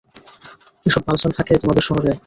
এসব 0.85 1.01
বালছাল 1.07 1.31
থাকে 1.37 1.53
তোমাদের 1.61 1.83
শহরে? 1.87 2.11